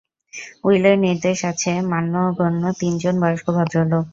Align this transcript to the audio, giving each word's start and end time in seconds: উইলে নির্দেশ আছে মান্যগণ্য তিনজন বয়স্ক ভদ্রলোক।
উইলে 0.63 0.91
নির্দেশ 1.05 1.39
আছে 1.51 1.71
মান্যগণ্য 1.91 2.63
তিনজন 2.79 3.15
বয়স্ক 3.21 3.47
ভদ্রলোক। 3.57 4.05